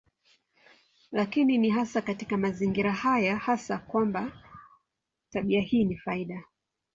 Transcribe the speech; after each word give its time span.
Lakini 1.11 1.57
ni 1.57 1.69
hasa 1.69 2.01
katika 2.01 2.37
mazingira 2.37 2.93
haya 2.93 3.39
tasa 3.45 3.77
kwamba 3.77 4.31
tabia 5.31 5.61
hii 5.61 5.83
ni 5.85 5.97
faida. 5.97 6.43